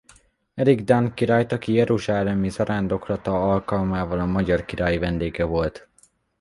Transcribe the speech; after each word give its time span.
Erik 0.53 0.81
dán 0.83 1.13
királyt 1.13 1.51
aki 1.51 1.73
jeruzsálemi 1.73 2.49
zarándoklata 2.49 3.31
alkalmával 3.51 4.19
a 4.19 4.25
magyar 4.25 4.65
király 4.65 4.97
vendége 4.97 5.43
volt. 5.43 5.89